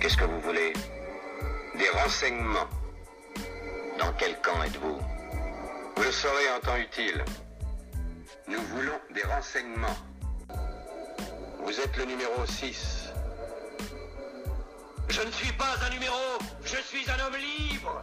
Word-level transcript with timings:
Qu'est-ce 0.00 0.16
que 0.16 0.24
vous 0.24 0.40
voulez? 0.40 0.72
Des 1.76 1.90
renseignements. 1.90 2.68
Dans 3.98 4.12
quel 4.14 4.40
camp 4.40 4.62
êtes-vous? 4.62 4.98
Vous 5.96 6.02
le 6.02 6.10
saurez 6.10 6.50
en 6.56 6.60
temps 6.60 6.76
utile. 6.78 7.22
Nous 8.48 8.62
voulons 8.62 8.98
des 9.14 9.22
renseignements. 9.24 9.98
Vous 11.62 11.78
êtes 11.78 11.94
le 11.98 12.06
numéro 12.06 12.46
6. 12.46 13.12
Je 15.10 15.20
ne 15.20 15.30
suis 15.32 15.52
pas 15.52 15.74
un 15.86 15.90
numéro, 15.90 16.16
je 16.64 16.76
suis 16.76 17.04
un 17.10 17.26
homme 17.26 17.36
libre. 17.36 18.02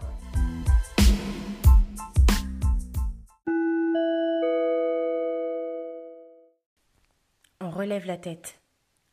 On 7.60 7.72
relève 7.72 8.06
la 8.06 8.18
tête. 8.18 8.60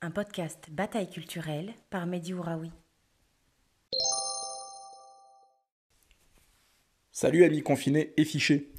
Un 0.04 0.10
podcast 0.10 0.68
bataille 0.70 1.08
culturelle 1.08 1.72
par 1.88 2.06
Mehdi 2.06 2.34
Ouraoui. 2.34 2.70
Salut 7.10 7.42
amis 7.42 7.62
confinés 7.62 8.12
et 8.18 8.26
fichés. 8.26 8.70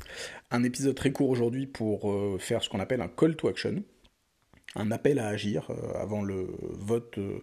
Un 0.52 0.64
épisode 0.64 0.94
très 0.94 1.12
court 1.12 1.32
aujourd'hui 1.32 1.66
pour 1.66 2.12
euh, 2.12 2.38
faire 2.38 2.62
ce 2.62 2.70
qu'on 2.70 2.80
appelle 2.80 3.02
un 3.02 3.08
call 3.08 3.36
to 3.36 3.48
action 3.48 3.84
un 4.76 4.92
appel 4.92 5.20
à 5.20 5.28
agir 5.28 5.68
euh, 5.70 6.02
avant 6.02 6.22
le 6.22 6.48
vote 6.60 7.18
euh, 7.18 7.40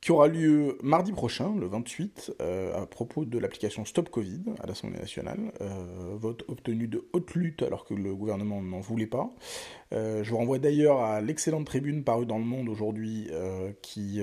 qui 0.00 0.10
aura 0.10 0.26
lieu 0.26 0.78
mardi 0.82 1.12
prochain, 1.12 1.54
le 1.58 1.66
28, 1.66 2.34
euh, 2.40 2.74
à 2.82 2.86
propos 2.86 3.24
de 3.24 3.38
l'application 3.38 3.84
Stop 3.84 4.08
Covid 4.08 4.40
à 4.60 4.66
l'Assemblée 4.66 4.98
nationale. 4.98 5.52
vote 6.16 6.44
obtenu 6.48 6.88
de 6.88 7.06
haute 7.12 7.34
lutte 7.34 7.62
alors 7.62 7.84
que 7.84 7.94
le 7.94 8.14
gouvernement 8.14 8.60
n'en 8.62 8.80
voulait 8.80 9.06
pas. 9.06 9.30
je 9.92 10.28
vous 10.28 10.36
renvoie 10.38 10.58
d'ailleurs 10.58 11.00
à 11.00 11.20
l'excellente 11.20 11.66
tribune 11.66 12.02
parue 12.02 12.26
dans 12.26 12.38
le 12.38 12.44
Monde 12.44 12.68
aujourd'hui 12.68 13.28
qui 13.80 14.20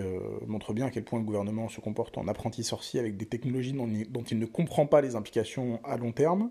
montre 0.48 0.73
bien 0.73 0.88
à 0.88 0.92
quel 0.92 1.06
point 1.06 1.20
le 1.20 1.26
gouvernement 1.26 1.70
se 1.70 1.80
comporte 1.80 2.18
en 2.18 2.28
apprenti 2.28 2.64
sorcier 2.64 3.00
avec 3.00 3.16
des 3.16 3.26
technologies 3.26 3.73
dont 3.73 4.23
il 4.23 4.40
ne 4.40 4.45
comprend 4.45 4.86
pas 4.86 5.00
les 5.00 5.16
implications 5.16 5.80
à 5.86 5.95
long 5.95 6.12
terme. 6.12 6.50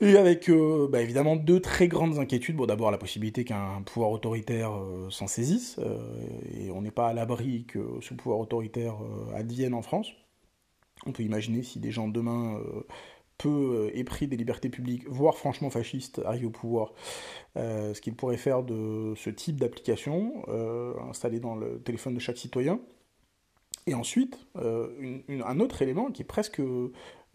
Et 0.00 0.16
avec 0.16 0.48
euh, 0.48 0.86
bah, 0.88 1.02
évidemment 1.02 1.34
deux 1.34 1.60
très 1.60 1.88
grandes 1.88 2.18
inquiétudes. 2.18 2.56
Bon, 2.56 2.66
d'abord 2.66 2.90
la 2.90 2.98
possibilité 2.98 3.44
qu'un 3.44 3.82
pouvoir 3.82 4.10
autoritaire 4.10 4.72
euh, 4.72 5.10
s'en 5.10 5.26
saisisse, 5.26 5.76
euh, 5.80 5.98
et 6.54 6.70
on 6.70 6.82
n'est 6.82 6.92
pas 6.92 7.08
à 7.08 7.12
l'abri 7.12 7.64
que 7.66 7.80
ce 8.00 8.14
pouvoir 8.14 8.38
autoritaire 8.38 8.94
advienne 9.34 9.74
en 9.74 9.82
France. 9.82 10.12
On 11.06 11.12
peut 11.12 11.24
imaginer 11.24 11.62
si 11.62 11.80
des 11.80 11.90
gens 11.90 12.08
demain 12.08 12.60
peu 13.38 13.90
épris 13.94 14.26
des 14.26 14.36
libertés 14.36 14.68
publiques, 14.68 15.08
voire 15.08 15.36
franchement 15.36 15.70
fascistes, 15.70 16.20
arrivent 16.24 16.46
au 16.46 16.50
pouvoir, 16.50 16.92
ce 17.54 18.00
qu'ils 18.00 18.16
pourraient 18.16 18.36
faire 18.36 18.64
de 18.64 19.14
ce 19.16 19.30
type 19.30 19.60
d'application 19.60 20.44
installée 21.08 21.38
dans 21.38 21.54
le 21.54 21.80
téléphone 21.80 22.14
de 22.14 22.18
chaque 22.18 22.36
citoyen. 22.36 22.80
Et 23.88 23.94
ensuite, 23.94 24.38
un 24.54 25.60
autre 25.60 25.82
élément 25.82 26.10
qui 26.10 26.22
est 26.22 26.26
presque 26.26 26.60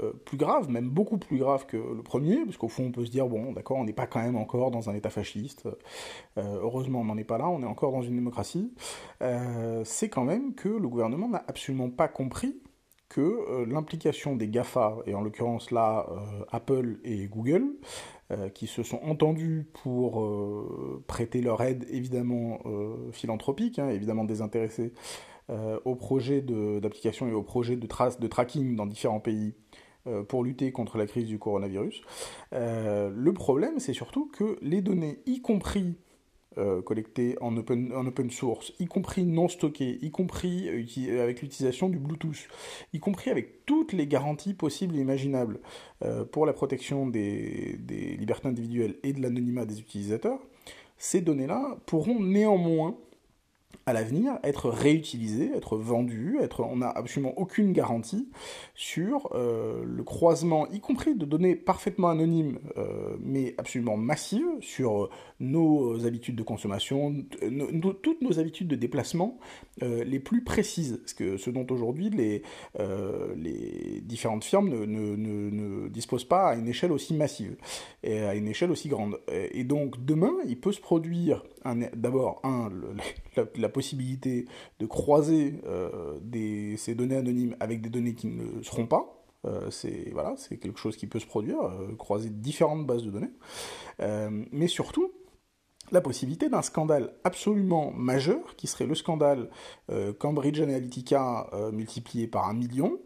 euh, 0.01 0.11
plus 0.25 0.37
grave, 0.37 0.71
même 0.71 0.89
beaucoup 0.89 1.19
plus 1.19 1.37
grave 1.37 1.67
que 1.67 1.77
le 1.77 2.01
premier, 2.01 2.43
parce 2.45 2.57
qu'au 2.57 2.67
fond 2.67 2.85
on 2.85 2.91
peut 2.91 3.05
se 3.05 3.11
dire, 3.11 3.27
bon 3.27 3.51
d'accord, 3.51 3.77
on 3.77 3.83
n'est 3.83 3.93
pas 3.93 4.07
quand 4.07 4.21
même 4.21 4.35
encore 4.35 4.71
dans 4.71 4.89
un 4.89 4.95
État 4.95 5.11
fasciste, 5.11 5.67
euh, 6.37 6.57
heureusement 6.63 7.01
on 7.01 7.05
n'en 7.05 7.17
est 7.17 7.23
pas 7.23 7.37
là, 7.37 7.47
on 7.47 7.61
est 7.61 7.67
encore 7.67 7.91
dans 7.91 8.01
une 8.01 8.15
démocratie, 8.15 8.73
euh, 9.21 9.83
c'est 9.85 10.09
quand 10.09 10.23
même 10.23 10.55
que 10.55 10.67
le 10.67 10.87
gouvernement 10.87 11.29
n'a 11.29 11.43
absolument 11.47 11.91
pas 11.91 12.07
compris 12.07 12.59
que 13.07 13.65
l'implication 13.65 14.35
des 14.35 14.47
GAFA, 14.47 14.97
et 15.05 15.13
en 15.13 15.21
l'occurrence 15.21 15.69
là 15.69 16.07
Apple 16.51 16.97
et 17.03 17.27
Google, 17.27 17.75
qui 18.55 18.65
se 18.65 18.81
sont 18.81 18.99
entendus 19.03 19.67
pour 19.83 20.27
prêter 21.05 21.41
leur 21.41 21.61
aide 21.61 21.85
évidemment 21.91 22.57
philanthropique, 23.11 23.77
hein, 23.77 23.89
évidemment 23.89 24.23
désintéressée, 24.23 24.93
au 25.49 25.95
projet 25.95 26.41
d'application 26.41 27.27
et 27.27 27.33
au 27.33 27.43
projet 27.43 27.75
de, 27.75 27.85
de 27.85 28.27
tracking 28.27 28.75
dans 28.75 28.85
différents 28.85 29.19
pays 29.19 29.53
euh, 30.05 30.21
pour 30.21 30.43
lutter 30.43 30.73
contre 30.73 30.97
la 30.97 31.07
crise 31.07 31.27
du 31.27 31.39
coronavirus. 31.39 32.01
Euh, 32.51 33.09
le 33.15 33.31
problème, 33.31 33.79
c'est 33.79 33.93
surtout 33.93 34.29
que 34.37 34.57
les 34.61 34.81
données, 34.81 35.19
y 35.25 35.41
compris 35.41 35.95
euh, 36.57 36.81
collectées 36.81 37.37
en 37.39 37.55
open, 37.55 37.93
en 37.95 38.05
open 38.05 38.29
source, 38.29 38.73
y 38.81 38.85
compris 38.85 39.23
non 39.23 39.47
stockées, 39.47 39.99
y 40.01 40.11
compris 40.11 40.67
avec 40.67 41.41
l'utilisation 41.41 41.87
du 41.87 41.99
Bluetooth, 41.99 42.49
y 42.91 42.99
compris 42.99 43.31
avec 43.31 43.65
toutes 43.65 43.93
les 43.93 44.05
garanties 44.05 44.53
possibles 44.53 44.97
et 44.97 44.99
imaginables 44.99 45.61
pour 46.33 46.45
la 46.45 46.51
protection 46.51 47.07
des, 47.07 47.77
des 47.79 48.17
libertés 48.17 48.49
individuelles 48.49 48.97
et 49.03 49.13
de 49.13 49.21
l'anonymat 49.21 49.65
des 49.65 49.79
utilisateurs, 49.79 50.39
ces 50.97 51.21
données-là 51.21 51.77
pourront 51.85 52.19
néanmoins 52.19 52.97
à 53.85 53.93
l'avenir 53.93 54.39
être 54.43 54.69
réutilisé, 54.69 55.51
être 55.55 55.77
vendu, 55.77 56.37
être, 56.41 56.61
on 56.61 56.77
n'a 56.77 56.89
absolument 56.89 57.33
aucune 57.37 57.73
garantie 57.73 58.29
sur 58.75 59.29
euh, 59.33 59.83
le 59.85 60.03
croisement, 60.03 60.67
y 60.69 60.79
compris 60.79 61.15
de 61.15 61.25
données 61.25 61.55
parfaitement 61.55 62.09
anonymes, 62.09 62.59
euh, 62.77 63.17
mais 63.19 63.55
absolument 63.57 63.97
massives, 63.97 64.47
sur 64.61 65.09
nos 65.39 66.05
habitudes 66.05 66.35
de 66.35 66.43
consommation, 66.43 67.13
toutes 68.01 68.21
nos 68.21 68.39
habitudes 68.39 68.67
de 68.67 68.75
déplacement 68.75 69.37
euh, 69.81 70.03
les 70.03 70.19
plus 70.19 70.43
précises, 70.43 71.01
ce, 71.05 71.13
que, 71.13 71.37
ce 71.37 71.49
dont 71.49 71.67
aujourd'hui 71.69 72.09
les, 72.09 72.43
les 73.35 74.01
différentes 74.01 74.43
firmes 74.43 74.69
ne, 74.69 74.85
ne, 74.85 75.15
ne, 75.15 75.89
disposent 75.89 76.23
pas 76.23 76.49
à 76.49 76.55
une 76.55 76.67
échelle 76.67 76.91
aussi 76.91 77.13
massive 77.13 77.57
et 78.03 78.19
à 78.19 78.35
une 78.35 78.47
échelle 78.47 78.71
aussi 78.71 78.87
grande. 78.87 79.19
Et 79.29 79.63
donc 79.63 80.03
demain, 80.05 80.33
il 80.47 80.59
peut 80.59 80.71
se 80.71 80.81
produire 80.81 81.43
d'abord 81.95 82.41
un, 82.43 82.71
la, 83.63 83.69
possibilité 83.69 84.45
de 84.79 84.85
croiser 84.85 85.61
euh, 85.65 86.19
des, 86.21 86.77
ces 86.77 86.95
données 86.95 87.17
anonymes 87.17 87.55
avec 87.59 87.81
des 87.81 87.89
données 87.89 88.13
qui 88.13 88.27
ne 88.27 88.61
seront 88.61 88.85
pas. 88.85 89.23
Euh, 89.45 89.69
c'est 89.71 90.09
voilà, 90.11 90.35
c'est 90.37 90.57
quelque 90.57 90.79
chose 90.79 90.95
qui 90.95 91.07
peut 91.07 91.19
se 91.19 91.25
produire, 91.25 91.59
euh, 91.61 91.95
croiser 91.97 92.29
différentes 92.29 92.85
bases 92.85 93.03
de 93.03 93.11
données, 93.11 93.33
mais 94.51 94.67
surtout 94.67 95.11
la 95.91 96.01
possibilité 96.01 96.49
d'un 96.49 96.61
scandale 96.61 97.13
absolument 97.23 97.91
majeur, 97.91 98.55
qui 98.55 98.67
serait 98.67 98.87
le 98.87 98.95
scandale 98.95 99.49
Cambridge 100.17 100.59
Analytica 100.61 101.49
multiplié 101.71 102.25
par 102.25 102.47
un 102.47 102.53
million. 102.53 102.99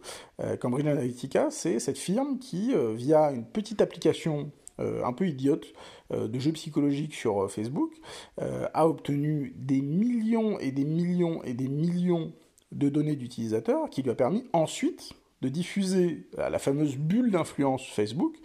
Cambridge 0.61 0.85
Analytica, 0.85 1.49
c'est 1.49 1.79
cette 1.79 1.97
firme 1.97 2.37
qui, 2.37 2.73
via 2.95 3.31
une 3.31 3.45
petite 3.45 3.81
application 3.81 4.51
un 4.79 5.13
peu 5.13 5.27
idiote, 5.27 5.73
euh, 6.13 6.27
de 6.29 6.39
jeux 6.39 6.53
psychologiques 6.53 7.15
sur 7.15 7.43
euh, 7.43 7.47
Facebook, 7.49 7.91
euh, 8.39 8.65
a 8.73 8.87
obtenu 8.87 9.53
des 9.57 9.81
millions 9.81 10.57
et 10.59 10.71
des 10.71 10.85
millions 10.85 11.43
et 11.43 11.53
des 11.53 11.67
millions 11.67 12.31
de 12.71 12.87
données 12.87 13.17
d'utilisateurs 13.17 13.89
qui 13.89 14.03
lui 14.03 14.11
a 14.11 14.15
permis 14.15 14.45
ensuite 14.53 15.13
de 15.41 15.49
diffuser 15.49 16.27
la 16.37 16.59
fameuse 16.59 16.95
bulle 16.95 17.31
d'influence 17.31 17.85
Facebook, 17.87 18.35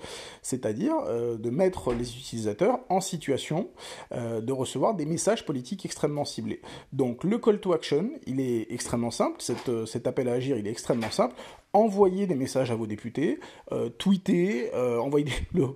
c'est-à-dire 0.42 0.94
de 1.06 1.50
mettre 1.50 1.92
les 1.92 2.16
utilisateurs 2.16 2.80
en 2.88 3.00
situation 3.00 3.70
de 4.10 4.52
recevoir 4.52 4.94
des 4.94 5.06
messages 5.06 5.46
politiques 5.46 5.84
extrêmement 5.86 6.24
ciblés. 6.24 6.60
Donc 6.92 7.24
le 7.24 7.38
call 7.38 7.60
to 7.60 7.72
action, 7.72 8.10
il 8.26 8.40
est 8.40 8.66
extrêmement 8.70 9.10
simple, 9.10 9.40
cet 9.40 10.06
appel 10.06 10.28
à 10.28 10.32
agir, 10.32 10.58
il 10.58 10.66
est 10.66 10.70
extrêmement 10.70 11.10
simple 11.10 11.34
envoyez 11.72 12.26
des 12.26 12.34
messages 12.34 12.70
à 12.70 12.74
vos 12.74 12.86
députés, 12.86 13.38
euh, 13.72 13.88
tweetez, 13.88 14.70
euh, 14.74 14.98
envoyez 14.98 15.26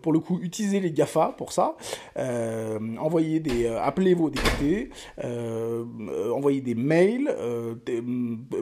pour 0.02 0.12
le 0.12 0.20
coup, 0.20 0.38
utilisez 0.42 0.80
les 0.80 0.92
GAFA 0.92 1.34
pour 1.36 1.52
ça, 1.52 1.76
euh, 2.18 2.78
envoyez 2.98 3.40
des, 3.40 3.66
appelez 3.66 4.14
vos 4.14 4.30
députés, 4.30 4.90
envoyez 5.22 6.60
des 6.60 6.74
mails, 6.74 7.34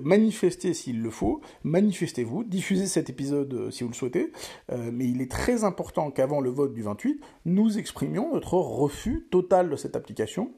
manifestez 0.03 0.75
s'il 0.75 1.03
le 1.03 1.11
faut, 1.11 1.41
manifestez-vous, 1.65 2.44
diffusez 2.47 2.87
cet 2.87 3.11
épisode 3.11 3.71
si 3.71 3.83
vous 3.85 3.91
le 3.91 3.95
souhaitez, 3.95 4.33
mais 4.71 5.07
il 5.07 5.21
est 5.21 5.31
très 5.31 5.65
important 5.65 6.11
qu'avant 6.11 6.41
le 6.41 6.51
vote 6.51 6.73
du 6.75 6.83
28, 6.83 7.21
nous 7.45 7.79
exprimions 7.79 8.33
notre 8.33 8.55
refus 8.55 9.27
total 9.31 9.71
de 9.71 9.77
cette 9.77 9.97
application 9.97 10.53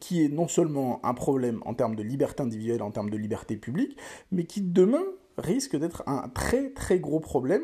qui 0.00 0.24
est 0.24 0.28
non 0.28 0.48
seulement 0.48 1.04
un 1.04 1.14
problème 1.14 1.60
en 1.64 1.74
termes 1.74 1.96
de 1.96 2.02
liberté 2.02 2.42
individuelle, 2.42 2.82
en 2.82 2.90
termes 2.90 3.10
de 3.10 3.16
liberté 3.16 3.56
publique, 3.56 3.96
mais 4.30 4.44
qui 4.44 4.60
demain 4.60 5.04
risque 5.38 5.76
d'être 5.76 6.02
un 6.06 6.28
très 6.28 6.70
très 6.70 6.98
gros 6.98 7.20
problème 7.20 7.62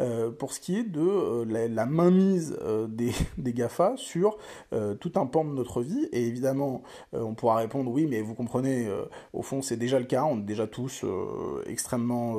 euh, 0.00 0.30
pour 0.30 0.52
ce 0.52 0.60
qui 0.60 0.78
est 0.78 0.84
de 0.84 1.00
euh, 1.00 1.68
la, 1.68 1.86
mainmise 1.86 2.56
euh, 2.62 2.86
des, 2.86 3.12
des, 3.38 3.52
GAFA 3.52 3.94
sur 3.96 4.38
tout 5.00 5.12
un 5.16 5.26
pan 5.26 5.44
de 5.44 5.50
notre 5.50 5.82
vie. 5.82 6.08
Et 6.12 6.26
évidemment, 6.26 6.82
on 7.12 7.34
pourra 7.34 7.56
répondre 7.56 7.90
oui, 7.90 8.06
mais 8.08 8.22
vous 8.22 8.34
comprenez, 8.34 8.88
au 9.32 9.42
fond 9.42 9.62
c'est 9.62 9.76
déjà 9.76 9.98
le 9.98 10.04
cas, 10.04 10.24
on 10.24 10.38
est 10.38 10.44
déjà 10.44 10.66
tous 10.66 11.04
extrêmement 11.66 12.36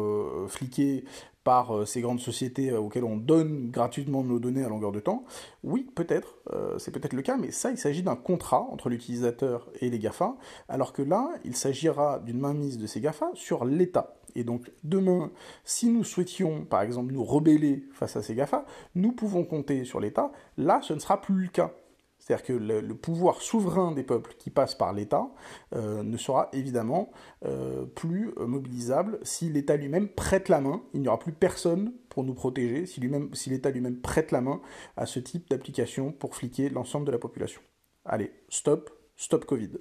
fliqués 0.47 1.03
par 1.43 1.87
ces 1.87 2.01
grandes 2.01 2.19
sociétés 2.19 2.71
auxquelles 2.73 3.03
on 3.03 3.17
donne 3.17 3.69
gratuitement 3.71 4.23
nos 4.23 4.39
données 4.39 4.63
à 4.63 4.69
longueur 4.69 4.91
de 4.91 4.99
temps. 4.99 5.25
Oui, 5.63 5.87
peut-être, 5.95 6.39
c'est 6.77 6.91
peut-être 6.91 7.13
le 7.13 7.21
cas, 7.21 7.37
mais 7.37 7.51
ça, 7.51 7.71
il 7.71 7.77
s'agit 7.77 8.03
d'un 8.03 8.15
contrat 8.15 8.67
entre 8.71 8.89
l'utilisateur 8.89 9.69
et 9.79 9.89
les 9.89 9.99
GAFA, 9.99 10.35
alors 10.69 10.93
que 10.93 11.01
là, 11.01 11.29
il 11.43 11.55
s'agira 11.55 12.19
d'une 12.19 12.39
mainmise 12.39 12.77
de 12.77 12.87
ces 12.87 13.01
GAFA 13.01 13.31
sur 13.33 13.65
l'État. 13.65 14.15
Et 14.35 14.43
donc 14.43 14.71
demain, 14.83 15.31
si 15.63 15.89
nous 15.89 16.03
souhaitions, 16.03 16.65
par 16.65 16.81
exemple, 16.81 17.13
nous 17.13 17.23
rebeller 17.23 17.85
face 17.93 18.15
à 18.15 18.21
ces 18.21 18.35
GAFA, 18.35 18.65
nous 18.95 19.11
pouvons 19.11 19.43
compter 19.43 19.85
sur 19.85 19.99
l'État. 19.99 20.31
Là, 20.57 20.79
ce 20.81 20.93
ne 20.93 20.99
sera 20.99 21.21
plus 21.21 21.43
le 21.43 21.47
cas. 21.47 21.73
c'est-à-dire 22.19 22.45
que 22.45 22.53
le, 22.53 22.95
pouvoir 22.95 23.41
souverain 23.41 23.91
des 23.91 24.03
peuples 24.03 24.33
qui 24.37 24.49
passe 24.49 24.75
par 24.75 24.93
l'État 24.93 25.29
euh, 25.75 26.03
ne 26.03 26.17
sera 26.17 26.49
évidemment 26.53 27.11
euh, 27.45 27.85
plus 27.85 28.33
mobilisable 28.37 29.19
si 29.23 29.49
l'État 29.49 29.75
lui-même 29.75 30.07
prête 30.07 30.49
la 30.49 30.61
main. 30.61 30.81
Il 30.93 31.01
n'y 31.01 31.07
aura 31.07 31.19
plus 31.19 31.33
personne 31.33 31.93
pour 32.09 32.23
nous 32.23 32.33
protéger 32.33 32.85
si, 32.85 33.01
si 33.33 33.49
l'État 33.49 33.71
lui-même 33.71 33.99
prête 33.99 34.31
la 34.31 34.41
main 34.41 34.61
à 34.97 35.05
ce 35.05 35.19
type 35.19 35.49
d'application 35.49 36.11
pour 36.11 36.35
fliquer 36.35 36.69
l'ensemble 36.69 37.05
de 37.05 37.11
la 37.11 37.19
population. 37.19 37.61
Allez, 38.05 38.31
stop, 38.49 38.89
stop 39.15 39.45
Covid. 39.45 39.71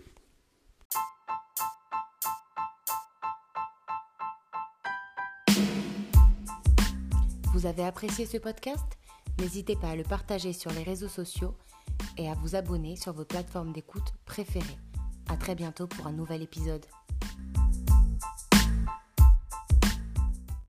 Vous 7.61 7.67
avez 7.67 7.85
apprécié 7.85 8.25
ce 8.25 8.39
podcast 8.39 8.97
N'hésitez 9.39 9.77
pas 9.77 9.91
à 9.91 9.95
le 9.95 10.03
partager 10.03 10.55
sur 10.55 10.71
les 10.71 10.83
réseaux 10.83 11.09
sociaux 11.09 11.55
et 12.17 12.31
à 12.31 12.33
vous 12.33 12.57
abonner 12.57 12.97
sur 12.97 13.13
vos 13.13 13.27
plateformes 13.27 13.75
d'écoute 13.75 14.15
préférées. 14.25 14.79
A 15.29 15.37
très 15.37 15.55
bientôt 15.55 15.87
pour 15.87 16.07
un 16.07 16.13
nouvel 16.13 16.41
épisode. 16.41 16.87